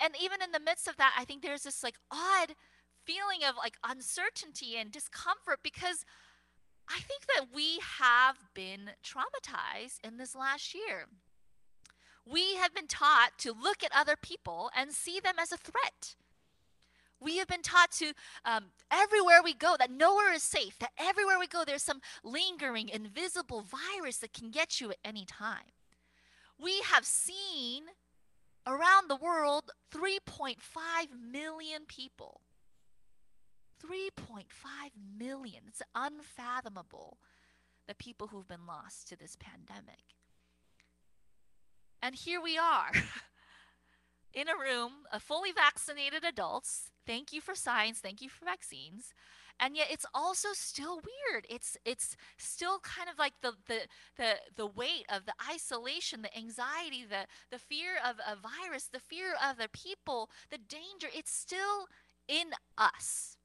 and 0.00 0.14
even 0.18 0.40
in 0.40 0.52
the 0.52 0.60
midst 0.60 0.88
of 0.88 0.96
that 0.96 1.12
i 1.18 1.26
think 1.26 1.42
there's 1.42 1.62
this 1.62 1.82
like 1.82 1.96
odd 2.10 2.54
feeling 3.04 3.46
of 3.46 3.54
like 3.56 3.76
uncertainty 3.84 4.76
and 4.76 4.90
discomfort 4.90 5.60
because 5.62 6.04
I 6.90 6.98
think 7.00 7.26
that 7.26 7.46
we 7.54 7.78
have 7.98 8.36
been 8.52 8.90
traumatized 9.04 10.00
in 10.02 10.16
this 10.16 10.34
last 10.34 10.74
year. 10.74 11.06
We 12.26 12.56
have 12.56 12.74
been 12.74 12.88
taught 12.88 13.38
to 13.38 13.52
look 13.52 13.84
at 13.84 13.92
other 13.94 14.16
people 14.16 14.70
and 14.76 14.92
see 14.92 15.20
them 15.20 15.36
as 15.40 15.52
a 15.52 15.56
threat. 15.56 16.16
We 17.20 17.36
have 17.36 17.48
been 17.48 17.62
taught 17.62 17.92
to, 17.92 18.12
um, 18.44 18.66
everywhere 18.90 19.42
we 19.42 19.54
go, 19.54 19.76
that 19.78 19.90
nowhere 19.90 20.32
is 20.32 20.42
safe, 20.42 20.78
that 20.78 20.92
everywhere 20.98 21.38
we 21.38 21.46
go, 21.46 21.64
there's 21.64 21.82
some 21.82 22.00
lingering, 22.24 22.88
invisible 22.88 23.62
virus 23.62 24.18
that 24.18 24.32
can 24.32 24.50
get 24.50 24.80
you 24.80 24.90
at 24.90 24.98
any 25.04 25.26
time. 25.26 25.72
We 26.58 26.80
have 26.80 27.04
seen 27.04 27.84
around 28.66 29.08
the 29.08 29.16
world 29.16 29.70
3.5 29.92 30.56
million 31.30 31.82
people 31.86 32.40
3.5 33.82 34.44
million. 35.18 35.62
It's 35.68 35.82
unfathomable 35.94 37.18
the 37.86 37.94
people 37.94 38.28
who've 38.28 38.48
been 38.48 38.66
lost 38.66 39.08
to 39.08 39.16
this 39.16 39.36
pandemic. 39.36 40.14
And 42.02 42.14
here 42.14 42.40
we 42.40 42.56
are 42.56 42.92
in 44.34 44.48
a 44.48 44.58
room 44.58 44.92
of 45.12 45.22
fully 45.22 45.52
vaccinated 45.52 46.24
adults. 46.24 46.90
Thank 47.06 47.32
you 47.32 47.40
for 47.40 47.54
science, 47.54 47.98
thank 47.98 48.22
you 48.22 48.28
for 48.28 48.44
vaccines. 48.44 49.12
And 49.62 49.76
yet 49.76 49.88
it's 49.90 50.06
also 50.14 50.48
still 50.54 51.02
weird. 51.02 51.46
It's 51.50 51.76
it's 51.84 52.16
still 52.38 52.78
kind 52.78 53.10
of 53.10 53.18
like 53.18 53.34
the 53.42 53.52
the 53.66 53.80
the, 54.16 54.36
the 54.56 54.66
weight 54.66 55.04
of 55.14 55.26
the 55.26 55.34
isolation, 55.52 56.22
the 56.22 56.34
anxiety, 56.34 57.04
the 57.04 57.26
the 57.50 57.58
fear 57.58 57.90
of 58.02 58.16
a 58.26 58.36
virus, 58.36 58.84
the 58.90 59.00
fear 59.00 59.34
of 59.34 59.58
the 59.58 59.68
people, 59.68 60.30
the 60.50 60.56
danger. 60.56 61.08
It's 61.14 61.30
still 61.30 61.88
in 62.26 62.52
us. 62.78 63.36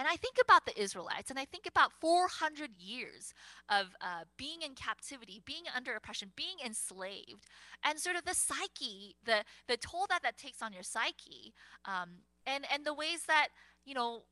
And 0.00 0.08
I 0.08 0.16
think 0.16 0.36
about 0.42 0.64
the 0.64 0.80
Israelites 0.80 1.28
and 1.28 1.38
I 1.38 1.44
think 1.44 1.66
about 1.66 1.92
400 2.00 2.70
years 2.78 3.34
of 3.68 3.88
uh, 4.00 4.24
being 4.38 4.62
in 4.62 4.74
captivity, 4.74 5.42
being 5.44 5.64
under 5.76 5.94
oppression, 5.94 6.32
being 6.36 6.56
enslaved, 6.64 7.44
and 7.84 7.98
sort 7.98 8.16
of 8.16 8.24
the 8.24 8.32
psyche, 8.32 9.16
the, 9.22 9.44
the 9.68 9.76
toll 9.76 10.06
that 10.08 10.22
that 10.22 10.38
takes 10.38 10.62
on 10.62 10.72
your 10.72 10.84
psyche, 10.84 11.52
um, 11.84 12.22
and, 12.46 12.64
and 12.72 12.86
the 12.86 12.94
ways 12.94 13.24
that, 13.26 13.48
you 13.84 13.92
know, 13.92 14.22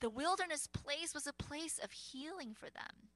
the 0.00 0.10
wilderness 0.10 0.66
place 0.66 1.14
was 1.14 1.28
a 1.28 1.32
place 1.32 1.78
of 1.80 1.92
healing 1.92 2.52
for 2.52 2.66
them. 2.66 3.10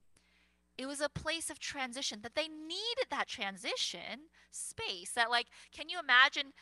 It 0.78 0.86
was 0.86 1.00
a 1.00 1.08
place 1.08 1.50
of 1.50 1.58
transition, 1.58 2.20
that 2.22 2.36
they 2.36 2.46
needed 2.46 3.08
that 3.10 3.26
transition 3.26 4.30
space. 4.52 5.10
That, 5.16 5.28
like, 5.28 5.46
can 5.76 5.88
you 5.88 5.98
imagine, 5.98 6.52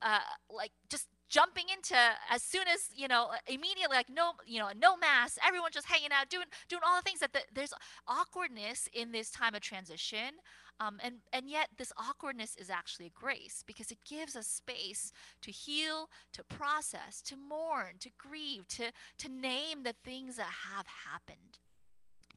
uh, 0.00 0.20
like, 0.48 0.70
just 0.88 1.08
jumping 1.36 1.66
into 1.68 1.94
as 2.30 2.42
soon 2.42 2.66
as 2.66 2.88
you 2.96 3.06
know 3.06 3.28
immediately 3.46 3.94
like 3.94 4.08
no 4.08 4.32
you 4.46 4.58
know 4.58 4.70
no 4.80 4.96
mass 4.96 5.38
everyone 5.46 5.70
just 5.70 5.86
hanging 5.86 6.08
out 6.10 6.30
doing 6.30 6.46
doing 6.66 6.80
all 6.86 6.96
the 6.96 7.02
things 7.02 7.20
that 7.20 7.34
the, 7.34 7.40
there's 7.54 7.74
awkwardness 8.08 8.88
in 8.94 9.12
this 9.12 9.30
time 9.30 9.54
of 9.54 9.60
transition 9.60 10.40
um, 10.80 10.98
and 11.04 11.16
and 11.34 11.50
yet 11.50 11.68
this 11.76 11.92
awkwardness 11.98 12.56
is 12.56 12.70
actually 12.70 13.04
a 13.04 13.10
grace 13.10 13.62
because 13.66 13.90
it 13.90 13.98
gives 14.08 14.34
us 14.34 14.46
space 14.46 15.12
to 15.42 15.50
heal 15.50 16.08
to 16.32 16.42
process 16.42 17.20
to 17.20 17.36
mourn 17.36 17.96
to 18.00 18.08
grieve 18.16 18.66
to 18.68 18.90
to 19.18 19.28
name 19.28 19.82
the 19.82 19.94
things 20.04 20.36
that 20.36 20.48
have 20.72 20.86
happened 21.10 21.58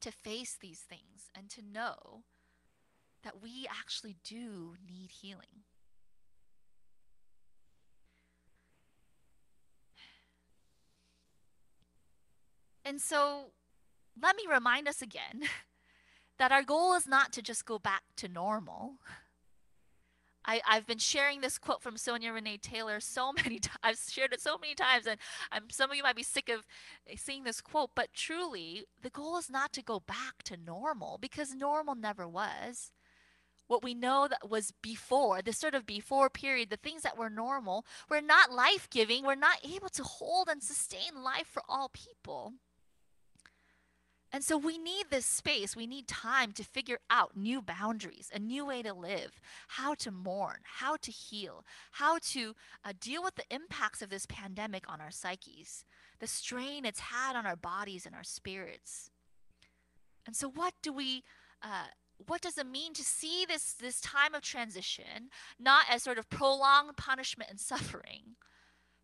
to 0.02 0.12
face 0.12 0.58
these 0.60 0.80
things 0.80 1.30
and 1.34 1.48
to 1.48 1.62
know 1.62 2.24
that 3.22 3.42
we 3.42 3.66
actually 3.70 4.16
do 4.22 4.74
need 4.86 5.10
healing 5.22 5.64
And 12.90 13.00
so 13.00 13.52
let 14.20 14.34
me 14.34 14.42
remind 14.50 14.88
us 14.88 15.00
again 15.00 15.42
that 16.38 16.50
our 16.50 16.64
goal 16.64 16.94
is 16.94 17.06
not 17.06 17.32
to 17.34 17.40
just 17.40 17.64
go 17.64 17.78
back 17.78 18.02
to 18.16 18.26
normal. 18.26 18.94
I, 20.44 20.60
I've 20.68 20.88
been 20.88 20.98
sharing 20.98 21.40
this 21.40 21.56
quote 21.56 21.82
from 21.82 21.96
Sonya 21.96 22.32
Renee 22.32 22.56
Taylor 22.56 22.98
so 22.98 23.32
many 23.44 23.60
times. 23.60 23.78
I've 23.84 23.96
shared 23.96 24.32
it 24.32 24.40
so 24.40 24.58
many 24.58 24.74
times, 24.74 25.06
and 25.06 25.20
I'm, 25.52 25.70
some 25.70 25.88
of 25.88 25.96
you 25.96 26.02
might 26.02 26.16
be 26.16 26.24
sick 26.24 26.48
of 26.48 26.66
seeing 27.16 27.44
this 27.44 27.60
quote, 27.60 27.90
but 27.94 28.12
truly, 28.12 28.86
the 29.00 29.10
goal 29.10 29.38
is 29.38 29.48
not 29.48 29.72
to 29.74 29.84
go 29.84 30.00
back 30.00 30.42
to 30.46 30.56
normal 30.56 31.16
because 31.20 31.54
normal 31.54 31.94
never 31.94 32.26
was. 32.26 32.90
What 33.68 33.84
we 33.84 33.94
know 33.94 34.26
that 34.28 34.50
was 34.50 34.72
before, 34.82 35.42
this 35.42 35.58
sort 35.58 35.76
of 35.76 35.86
before 35.86 36.28
period, 36.28 36.70
the 36.70 36.76
things 36.76 37.02
that 37.02 37.16
were 37.16 37.30
normal, 37.30 37.86
were 38.08 38.20
not 38.20 38.50
life 38.50 38.90
giving, 38.90 39.24
We're 39.24 39.36
not 39.36 39.64
able 39.64 39.90
to 39.90 40.02
hold 40.02 40.48
and 40.48 40.60
sustain 40.60 41.22
life 41.22 41.46
for 41.46 41.62
all 41.68 41.88
people. 41.90 42.54
And 44.32 44.44
so 44.44 44.56
we 44.56 44.78
need 44.78 45.06
this 45.10 45.26
space. 45.26 45.74
We 45.74 45.88
need 45.88 46.06
time 46.06 46.52
to 46.52 46.62
figure 46.62 47.00
out 47.10 47.36
new 47.36 47.60
boundaries, 47.60 48.30
a 48.32 48.38
new 48.38 48.64
way 48.64 48.80
to 48.82 48.94
live, 48.94 49.40
how 49.68 49.94
to 49.94 50.12
mourn, 50.12 50.58
how 50.78 50.96
to 50.98 51.10
heal, 51.10 51.64
how 51.92 52.18
to 52.30 52.54
uh, 52.84 52.92
deal 53.00 53.24
with 53.24 53.34
the 53.34 53.54
impacts 53.54 54.02
of 54.02 54.10
this 54.10 54.26
pandemic 54.26 54.84
on 54.88 55.00
our 55.00 55.10
psyches, 55.10 55.84
the 56.20 56.28
strain 56.28 56.84
it's 56.84 57.00
had 57.00 57.34
on 57.34 57.44
our 57.44 57.56
bodies 57.56 58.06
and 58.06 58.14
our 58.14 58.22
spirits. 58.22 59.10
And 60.26 60.36
so, 60.36 60.48
what 60.48 60.74
do 60.82 60.92
we? 60.92 61.24
Uh, 61.62 61.86
what 62.26 62.42
does 62.42 62.58
it 62.58 62.66
mean 62.66 62.92
to 62.94 63.02
see 63.02 63.44
this 63.48 63.72
this 63.72 64.00
time 64.00 64.34
of 64.34 64.42
transition 64.42 65.30
not 65.58 65.86
as 65.90 66.02
sort 66.02 66.18
of 66.18 66.28
prolonged 66.28 66.96
punishment 66.96 67.50
and 67.50 67.58
suffering, 67.58 68.36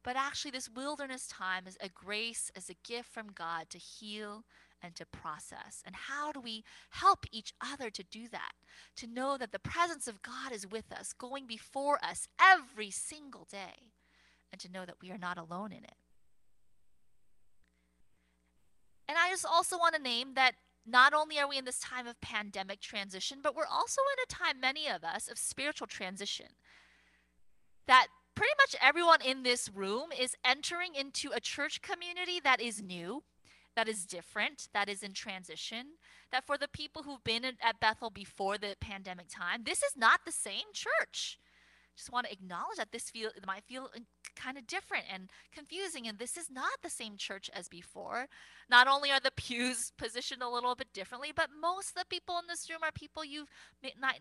but 0.05 0.15
actually 0.17 0.51
this 0.51 0.69
wilderness 0.69 1.27
time 1.27 1.65
as 1.67 1.77
a 1.81 1.89
grace, 1.89 2.53
as 2.55 2.71
a 2.71 2.77
gift 2.85 3.09
from 3.09 3.33
God 3.35 3.71
to 3.71 3.79
heal 3.79 4.45
and 4.83 4.95
to 4.97 5.07
process. 5.07 5.83
And 5.85 5.95
how 5.95 6.33
do 6.33 6.41
we 6.41 6.65
help 6.91 7.27
each 7.33 7.53
other 7.61 7.91
to 7.91 8.03
do 8.05 8.29
that? 8.31 8.53
To 8.97 9.07
know 9.07 9.37
that 9.39 9.53
the 9.53 9.59
presence 9.59 10.07
of 10.07 10.23
God 10.23 10.53
is 10.53 10.67
with 10.67 10.93
us, 10.93 11.13
going 11.13 11.47
before 11.47 11.99
us 12.05 12.29
every 12.41 12.91
single 12.91 13.47
day, 13.51 13.93
and 14.53 14.61
to 14.61 14.71
know 14.71 14.85
that 14.85 15.01
we 15.03 15.11
are 15.11 15.19
not 15.19 15.39
alone 15.39 15.73
in 15.73 15.85
it. 15.85 15.97
And 19.09 19.17
I 19.19 19.31
just 19.31 19.47
also 19.47 19.79
want 19.79 19.95
to 19.95 20.03
name 20.03 20.35
that 20.35 20.55
not 20.87 21.13
only 21.13 21.39
are 21.39 21.49
we 21.49 21.59
in 21.59 21.65
this 21.65 21.81
time 21.81 22.07
of 22.07 22.21
pandemic 22.21 22.81
transition, 22.81 23.39
but 23.43 23.57
we're 23.57 23.67
also 23.67 24.03
in 24.03 24.23
a 24.23 24.45
time, 24.45 24.61
many 24.61 24.89
of 24.89 25.03
us, 25.03 25.29
of 25.29 25.39
spiritual 25.39 25.87
transition. 25.87 26.47
That 27.87 28.07
pretty 28.35 28.53
much 28.59 28.77
everyone 28.81 29.21
in 29.23 29.43
this 29.43 29.69
room 29.75 30.11
is 30.17 30.37
entering 30.45 30.95
into 30.95 31.31
a 31.33 31.41
church 31.41 31.83
community 31.83 32.41
that 32.43 32.61
is 32.61 32.83
new, 32.83 33.25
that 33.77 33.89
is 33.89 34.05
different, 34.05 34.69
that 34.73 34.89
is 34.89 35.03
in 35.03 35.13
transition, 35.13 35.87
that 36.33 36.47
for 36.47 36.59
the 36.59 36.69
people 36.69 37.03
who've 37.03 37.23
been 37.23 37.45
at 37.45 37.81
Bethel 37.81 38.11
before 38.11 38.59
the 38.59 38.75
pandemic 38.81 39.29
time, 39.29 39.63
this 39.65 39.83
is 39.83 39.93
not 39.97 40.21
the 40.25 40.33
same 40.33 40.73
church. 40.73 41.39
Just 41.97 42.13
want 42.13 42.27
to 42.27 42.33
acknowledge 42.33 42.77
that 42.77 42.93
this 42.93 43.09
feel 43.09 43.31
might 43.47 43.65
feel 43.65 43.89
uh, 43.95 44.01
kind 44.35 44.59
of 44.59 44.67
different 44.67 45.05
and 45.11 45.31
confusing, 45.51 46.07
and 46.07 46.19
this 46.19 46.37
is 46.37 46.51
not 46.51 46.83
the 46.83 46.91
same 46.91 47.17
church 47.17 47.49
as 47.55 47.69
before. 47.69 48.27
Not 48.69 48.87
only 48.87 49.11
are 49.11 49.21
the 49.21 49.31
pews 49.37 49.93
positioned 49.97 50.43
a 50.43 50.49
little 50.49 50.75
bit 50.75 50.93
differently, 50.93 51.33
but 51.35 51.49
most 51.59 51.91
of 51.91 51.95
the 51.95 52.07
people 52.11 52.39
in 52.39 52.47
this 52.49 52.69
room 52.69 52.81
are 52.83 52.93
people 52.93 53.25
you 53.25 53.47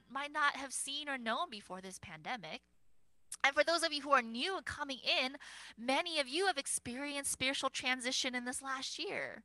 might 0.09 0.31
not 0.31 0.55
have 0.55 0.71
seen 0.71 1.09
or 1.09 1.17
known 1.17 1.50
before 1.50 1.81
this 1.81 2.00
pandemic. 2.00 2.62
And 3.46 3.54
for 3.54 3.64
those 3.64 3.84
of 3.84 3.94
you 3.94 4.02
who 4.02 4.12
are 4.12 4.24
new 4.24 4.58
and 4.58 4.66
coming 4.66 4.98
in, 5.06 5.36
many 5.78 6.20
of 6.20 6.28
you 6.28 6.48
have 6.48 6.58
experienced 6.58 7.32
spiritual 7.32 7.70
transition 7.70 8.34
in 8.34 8.44
this 8.44 8.60
last 8.60 8.98
year. 8.98 9.44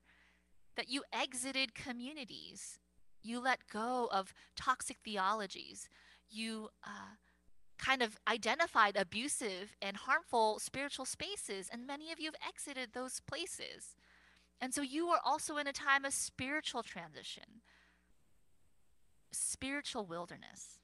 That 0.77 0.89
you 0.89 1.03
exited 1.13 1.75
communities, 1.75 2.79
you 3.23 3.41
let 3.41 3.69
go 3.71 4.09
of 4.11 4.33
toxic 4.57 4.97
theologies, 5.05 5.87
you 6.31 6.71
uh, 6.83 7.17
kind 7.79 8.01
of 8.01 8.17
identified 8.27 8.97
abusive 8.97 9.77
and 9.83 9.99
harmful 9.99 10.59
spiritual 10.61 11.05
spaces, 11.05 11.69
and 11.71 11.87
many 11.87 12.11
of 12.11 12.19
you 12.19 12.27
have 12.27 12.49
exited 12.49 12.95
those 12.95 13.21
places. 13.21 13.97
And 14.63 14.73
so 14.73 14.81
you 14.81 15.09
are 15.09 15.21
also 15.23 15.59
in 15.59 15.67
a 15.67 15.75
time 15.75 16.07
of 16.07 16.15
spiritual 16.15 16.83
transition, 16.83 17.61
spiritual 19.31 20.07
wilderness. 20.07 20.80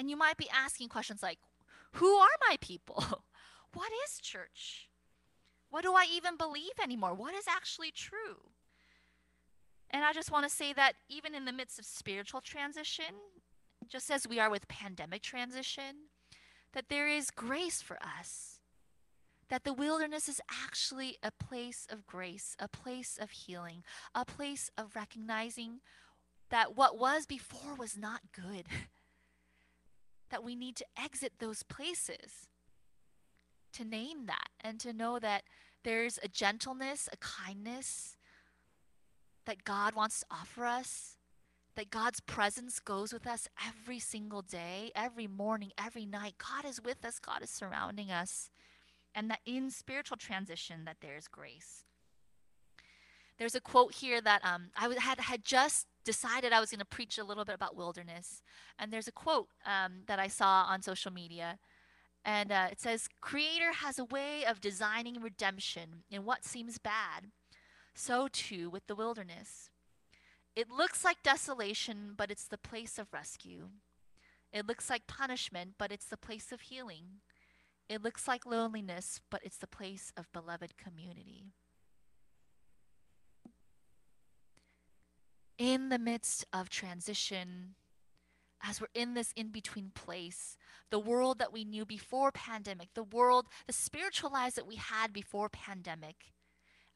And 0.00 0.08
you 0.08 0.16
might 0.16 0.38
be 0.38 0.48
asking 0.48 0.88
questions 0.88 1.22
like, 1.22 1.38
Who 1.92 2.14
are 2.14 2.28
my 2.48 2.56
people? 2.62 3.04
what 3.74 3.92
is 4.06 4.18
church? 4.18 4.88
What 5.68 5.82
do 5.82 5.92
I 5.92 6.06
even 6.10 6.38
believe 6.38 6.72
anymore? 6.82 7.12
What 7.12 7.34
is 7.34 7.44
actually 7.46 7.90
true? 7.90 8.48
And 9.90 10.02
I 10.02 10.14
just 10.14 10.32
want 10.32 10.48
to 10.48 10.56
say 10.56 10.72
that 10.72 10.94
even 11.10 11.34
in 11.34 11.44
the 11.44 11.52
midst 11.52 11.78
of 11.78 11.84
spiritual 11.84 12.40
transition, 12.40 13.14
just 13.90 14.10
as 14.10 14.26
we 14.26 14.40
are 14.40 14.48
with 14.48 14.68
pandemic 14.68 15.20
transition, 15.20 16.08
that 16.72 16.88
there 16.88 17.06
is 17.06 17.30
grace 17.30 17.82
for 17.82 17.98
us. 18.02 18.60
That 19.50 19.64
the 19.64 19.74
wilderness 19.74 20.30
is 20.30 20.40
actually 20.64 21.18
a 21.22 21.30
place 21.30 21.86
of 21.90 22.06
grace, 22.06 22.56
a 22.58 22.68
place 22.68 23.18
of 23.20 23.32
healing, 23.32 23.82
a 24.14 24.24
place 24.24 24.70
of 24.78 24.96
recognizing 24.96 25.80
that 26.48 26.74
what 26.74 26.98
was 26.98 27.26
before 27.26 27.74
was 27.74 27.98
not 27.98 28.22
good. 28.32 28.64
that 30.30 30.44
we 30.44 30.54
need 30.54 30.76
to 30.76 30.86
exit 31.00 31.34
those 31.38 31.62
places, 31.62 32.48
to 33.72 33.84
name 33.84 34.26
that, 34.26 34.48
and 34.60 34.80
to 34.80 34.92
know 34.92 35.18
that 35.18 35.42
there's 35.84 36.18
a 36.22 36.28
gentleness, 36.28 37.08
a 37.12 37.16
kindness 37.16 38.16
that 39.46 39.64
God 39.64 39.94
wants 39.94 40.20
to 40.20 40.26
offer 40.30 40.64
us 40.64 41.16
that 41.76 41.90
God's 41.90 42.20
presence 42.20 42.80
goes 42.80 43.12
with 43.12 43.26
us 43.26 43.48
every 43.66 43.98
single 43.98 44.42
day, 44.42 44.90
every 44.94 45.26
morning, 45.26 45.70
every 45.82 46.04
night. 46.04 46.34
God 46.36 46.68
is 46.68 46.80
with 46.82 47.04
us, 47.04 47.18
God 47.18 47.42
is 47.42 47.50
surrounding 47.50 48.10
us. 48.10 48.50
And 49.14 49.30
that 49.30 49.40
in 49.46 49.70
spiritual 49.70 50.16
transition 50.16 50.84
that 50.84 50.98
there's 51.00 51.26
grace. 51.26 51.84
There's 53.38 53.54
a 53.54 53.60
quote 53.60 53.94
here 53.94 54.20
that 54.20 54.44
um, 54.44 54.70
I 54.76 54.94
had, 54.98 55.20
had 55.20 55.44
just 55.44 55.86
decided 56.04 56.52
I 56.52 56.60
was 56.60 56.70
going 56.70 56.80
to 56.80 56.84
preach 56.84 57.18
a 57.18 57.24
little 57.24 57.44
bit 57.44 57.54
about 57.54 57.76
wilderness. 57.76 58.42
And 58.78 58.92
there's 58.92 59.08
a 59.08 59.12
quote 59.12 59.48
um, 59.66 60.02
that 60.06 60.18
I 60.18 60.28
saw 60.28 60.64
on 60.68 60.82
social 60.82 61.12
media. 61.12 61.58
And 62.24 62.52
uh, 62.52 62.68
it 62.70 62.80
says, 62.80 63.08
Creator 63.20 63.72
has 63.74 63.98
a 63.98 64.04
way 64.04 64.44
of 64.44 64.60
designing 64.60 65.20
redemption 65.20 66.04
in 66.10 66.24
what 66.24 66.44
seems 66.44 66.78
bad. 66.78 67.30
So 67.94 68.28
too 68.30 68.70
with 68.70 68.86
the 68.86 68.94
wilderness. 68.94 69.70
It 70.56 70.70
looks 70.70 71.04
like 71.04 71.22
desolation, 71.22 72.14
but 72.16 72.30
it's 72.30 72.46
the 72.46 72.58
place 72.58 72.98
of 72.98 73.12
rescue. 73.12 73.68
It 74.52 74.66
looks 74.66 74.90
like 74.90 75.06
punishment, 75.06 75.74
but 75.78 75.92
it's 75.92 76.06
the 76.06 76.16
place 76.16 76.50
of 76.50 76.62
healing. 76.62 77.20
It 77.88 78.02
looks 78.02 78.26
like 78.26 78.44
loneliness, 78.46 79.20
but 79.30 79.42
it's 79.44 79.56
the 79.56 79.66
place 79.66 80.12
of 80.16 80.32
beloved 80.32 80.76
community. 80.76 81.44
In 85.60 85.90
the 85.90 85.98
midst 85.98 86.46
of 86.54 86.70
transition, 86.70 87.74
as 88.62 88.80
we're 88.80 88.86
in 88.94 89.12
this 89.12 89.30
in 89.36 89.48
between 89.48 89.90
place, 89.94 90.56
the 90.88 90.98
world 90.98 91.38
that 91.38 91.52
we 91.52 91.66
knew 91.66 91.84
before 91.84 92.32
pandemic, 92.32 92.88
the 92.94 93.02
world, 93.02 93.44
the 93.66 93.74
spiritual 93.74 94.32
lives 94.32 94.54
that 94.54 94.66
we 94.66 94.76
had 94.76 95.12
before 95.12 95.50
pandemic, 95.50 96.32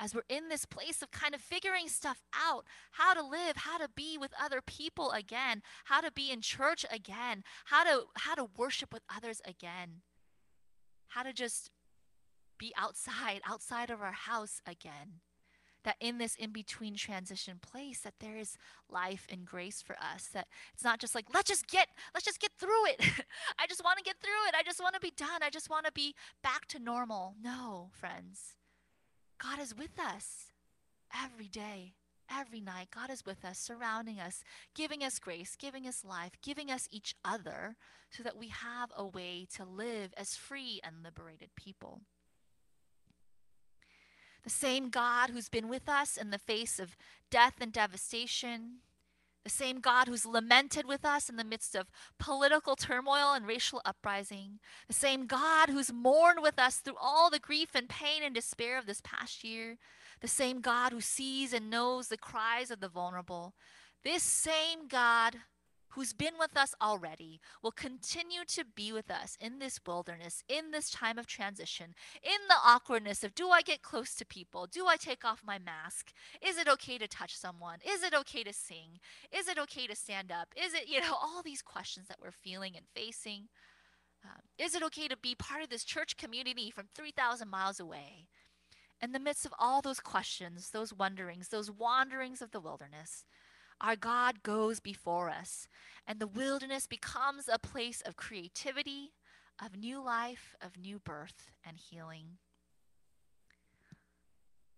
as 0.01 0.15
we're 0.15 0.23
in 0.31 0.49
this 0.49 0.65
place 0.65 1.03
of 1.03 1.11
kind 1.11 1.35
of 1.35 1.43
figuring 1.43 1.89
stuff 1.89 2.23
out 2.35 2.65
how 2.93 3.13
to 3.13 3.23
live 3.23 3.57
how 3.57 3.77
to 3.77 3.89
be 3.95 4.17
with 4.17 4.33
other 4.43 4.63
people 4.63 5.11
again 5.13 5.63
how 5.85 6.01
to 6.01 6.11
be 6.11 6.33
in 6.33 6.41
church 6.41 6.85
again 6.91 7.45
how 7.67 7.85
to 7.85 8.07
how 8.17 8.35
to 8.35 8.49
worship 8.57 8.93
with 8.93 9.05
others 9.15 9.41
again 9.47 10.03
how 11.09 11.23
to 11.23 11.33
just 11.33 11.71
be 12.59 12.73
outside 12.77 13.41
outside 13.47 13.89
of 13.89 14.03
our 14.03 14.13
house 14.13 14.61
again 14.67 15.21
that 15.85 15.97
in 16.01 16.19
this 16.19 16.35
in 16.37 16.51
between 16.51 16.95
transition 16.95 17.59
place 17.61 18.01
that 18.01 18.15
there 18.21 18.37
is 18.37 18.57
life 18.91 19.27
and 19.31 19.45
grace 19.45 19.83
for 19.83 19.97
us 19.97 20.29
that 20.33 20.49
it's 20.73 20.85
not 20.85 20.99
just 20.99 21.15
like 21.15 21.27
let's 21.33 21.49
just 21.49 21.67
get 21.69 21.89
let's 22.15 22.27
just 22.27 22.41
get 22.41 22.53
through 22.59 22.87
it. 22.87 23.01
I 23.59 23.67
just 23.69 23.85
want 23.85 23.99
to 23.99 24.05
get 24.05 24.17
through 24.21 24.49
it. 24.49 24.55
I 24.59 24.63
just 24.63 24.81
want 24.81 24.95
to 24.95 25.01
be 25.01 25.13
done. 25.17 25.43
I 25.43 25.51
just 25.51 25.71
want 25.71 25.87
to 25.87 25.93
be 25.93 26.15
back 26.43 26.67
to 26.69 26.79
normal. 26.79 27.35
No 27.41 27.91
friends. 27.93 28.57
God 29.39 29.61
is 29.61 29.75
with 29.77 29.99
us 29.99 30.53
every 31.15 31.49
day, 31.49 31.95
every 32.31 32.61
night. 32.61 32.89
God 32.95 33.11
is 33.11 33.27
with 33.27 33.45
us, 33.45 33.59
surrounding 33.59 34.19
us, 34.19 34.43
giving 34.75 35.03
us 35.03 35.19
grace, 35.19 35.57
giving 35.59 35.87
us 35.87 36.05
life, 36.05 36.33
giving 36.43 36.71
us 36.71 36.89
each 36.91 37.15
other 37.25 37.77
so 38.11 38.23
that 38.23 38.39
we 38.39 38.49
have 38.49 38.91
a 38.97 39.05
way 39.05 39.47
to 39.57 39.65
live 39.65 40.15
as 40.17 40.37
free 40.37 40.81
and 40.85 41.03
liberated 41.03 41.51
people. 41.57 42.03
The 44.45 44.51
same 44.51 44.91
God 44.91 45.31
who's 45.31 45.49
been 45.49 45.69
with 45.69 45.89
us 45.89 46.17
in 46.17 46.31
the 46.31 46.39
face 46.39 46.79
of 46.79 46.97
death 47.31 47.55
and 47.61 47.73
devastation, 47.73 48.81
the 49.43 49.51
same 49.51 49.81
God 49.81 50.07
who's 50.07 50.27
lamented 50.27 50.87
with 50.87 51.05
us 51.05 51.29
in 51.29 51.37
the 51.37 51.45
midst 51.45 51.75
of 51.75 51.91
political 52.19 52.77
turmoil 52.77 53.33
and 53.33 53.47
racial 53.47 53.81
uprising, 53.85 54.59
the 54.87 54.95
same 54.95 55.27
God 55.27 55.69
who's 55.69 55.93
mourned 55.93 56.41
with 56.43 56.59
us 56.59 56.77
through 56.77 56.97
all 57.01 57.31
the 57.31 57.39
grief 57.39 57.75
and 57.75 57.89
pain 57.89 58.23
and 58.23 58.35
despair 58.35 58.79
of 58.79 58.87
this 58.87 59.01
past 59.03 59.45
year, 59.45 59.79
the 60.21 60.29
same 60.29 60.61
God 60.61 60.93
who 60.93 61.01
sees 61.01 61.53
and 61.53 61.71
knows 61.71 62.09
the 62.09 62.17
cries 62.17 62.71
of 62.71 62.81
the 62.81 62.89
vulnerable, 62.89 63.55
this 64.03 64.23
same 64.23 64.89
God 64.89 65.37
who's 65.95 66.13
been 66.13 66.35
with 66.39 66.57
us 66.57 66.75
already, 66.83 67.41
will 67.63 67.71
continue 67.71 68.41
to 68.49 68.65
be 68.65 68.93
with 68.93 69.11
us 69.11 69.37
in 69.41 69.59
this 69.59 69.79
wilderness, 69.87 70.43
in 70.49 70.71
this 70.71 70.91
time 70.91 71.19
of 71.19 71.27
transition, 71.27 71.95
in 72.23 72.39
the 72.49 72.57
awkwardness 72.65 73.23
of 73.23 73.35
do 73.35 73.49
I 73.51 73.63
get 73.63 73.83
close 73.83 74.15
to 74.17 74.27
people? 74.27 74.67
Do 74.67 74.87
I 74.87 74.97
take 74.97 75.25
off 75.25 75.43
my 75.45 75.59
mask? 75.59 76.13
Is 76.41 76.59
it 76.59 76.69
okay 76.69 76.99
to 76.99 77.07
touch 77.07 77.37
someone? 77.37 77.79
Is 77.87 78.03
it 78.03 78.15
okay 78.15 78.43
to 78.43 78.53
sing? 78.53 78.99
Is 79.33 79.49
it 79.49 79.59
okay 79.59 79.87
to 79.87 79.95
stand 79.95 80.33
up? 80.33 80.49
Is 80.57 80.75
it, 80.75 80.89
you 80.89 81.01
know, 81.01 81.15
all 81.15 81.43
these 81.43 81.63
questions 81.63 82.09
that 82.09 82.19
we're 82.21 82.31
feeling 82.33 82.73
and 82.77 82.87
facing? 82.95 83.49
Um, 84.25 84.41
is 84.59 84.75
it 84.75 84.83
okay 84.85 85.07
to 85.09 85.17
be 85.17 85.35
part 85.35 85.63
of 85.63 85.69
this 85.69 85.85
church 85.85 86.17
community 86.17 86.71
from 86.71 86.87
3,000 86.95 87.49
miles 87.49 87.79
away? 87.79 88.29
In 89.03 89.13
the 89.13 89.21
midst 89.21 89.45
of 89.45 89.55
all 89.59 89.83
those 89.83 90.01
questions, 90.01 90.71
those 90.71 90.95
wonderings, 90.95 91.49
those 91.49 91.71
wanderings 91.71 92.41
of 92.41 92.53
the 92.53 92.61
wilderness, 92.61 93.25
our 93.81 93.97
God 93.97 94.43
goes 94.43 94.81
before 94.81 95.29
us, 95.31 95.69
and 96.07 96.19
the 96.19 96.27
wilderness 96.27 96.87
becomes 96.87 97.49
a 97.49 97.59
place 97.59 98.03
of 98.05 98.17
creativity, 98.17 99.13
of 99.63 99.77
new 99.77 100.03
life, 100.03 100.55
of 100.61 100.79
new 100.79 100.99
birth 100.99 101.51
and 101.67 101.77
healing. 101.79 102.39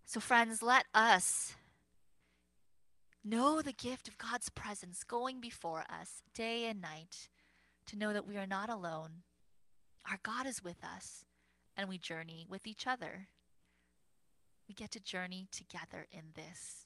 So, 0.04 0.20
friends, 0.20 0.62
let 0.62 0.84
us 0.94 1.54
know 3.24 3.60
the 3.60 3.72
gift 3.72 4.06
of 4.06 4.18
God's 4.18 4.48
presence 4.48 5.02
going 5.02 5.40
before 5.40 5.84
us 5.90 6.22
day 6.32 6.66
and 6.66 6.80
night 6.80 7.28
to 7.86 7.96
know 7.96 8.12
that 8.12 8.26
we 8.26 8.36
are 8.36 8.46
not 8.46 8.70
alone. 8.70 9.22
Our 10.08 10.18
God 10.22 10.46
is 10.46 10.62
with 10.62 10.84
us, 10.84 11.24
and 11.76 11.88
we 11.88 11.98
journey 11.98 12.46
with 12.48 12.66
each 12.66 12.86
other. 12.86 13.28
We 14.68 14.74
get 14.74 14.92
to 14.92 15.00
journey 15.00 15.48
together 15.50 16.06
in 16.12 16.32
this. 16.34 16.85